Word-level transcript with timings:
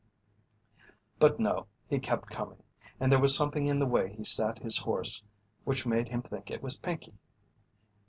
But 1.19 1.39
no, 1.39 1.67
he 1.87 1.99
kept 1.99 2.31
coming, 2.31 2.63
and 2.99 3.11
there 3.11 3.19
was 3.19 3.35
something 3.35 3.67
in 3.67 3.77
the 3.77 3.85
way 3.85 4.11
he 4.11 4.23
sat 4.23 4.57
his 4.57 4.77
horse 4.79 5.23
which 5.63 5.85
made 5.85 6.09
him 6.09 6.23
think 6.23 6.49
it 6.49 6.63
was 6.63 6.75
Pinkey. 6.75 7.19